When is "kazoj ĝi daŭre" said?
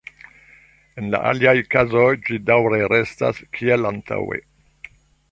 1.75-2.79